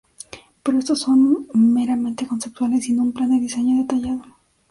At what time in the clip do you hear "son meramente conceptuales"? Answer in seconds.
1.01-2.89